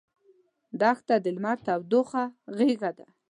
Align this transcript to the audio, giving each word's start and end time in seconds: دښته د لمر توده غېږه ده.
دښته 0.79 1.15
د 1.23 1.25
لمر 1.35 1.57
توده 1.65 2.01
غېږه 2.57 2.91
ده. 2.97 3.07